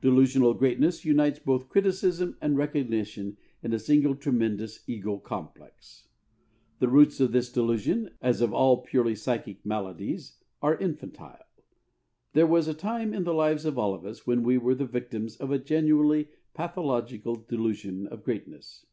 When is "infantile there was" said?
10.78-12.68